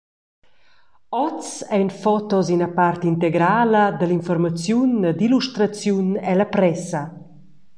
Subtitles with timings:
[1.25, 7.01] Oz ein fotos ina part integrala dall’informaziun ed illustraziun ella pressa.